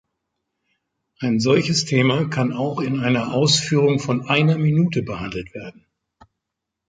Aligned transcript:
Ein 1.19 1.39
solches 1.39 1.85
Thema 1.85 2.27
kann 2.27 2.53
auch 2.53 2.79
in 2.79 3.01
einer 3.01 3.35
Ausführung 3.35 3.99
von 3.99 4.23
einer 4.27 4.57
Minute 4.57 5.03
behandelt 5.03 5.53
werden. 5.53 5.85